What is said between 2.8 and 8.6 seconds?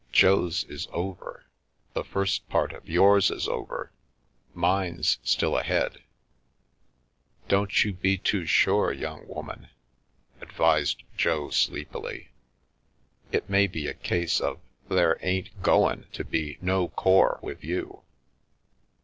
yours is over. Mine's still ahead."" Don't you be too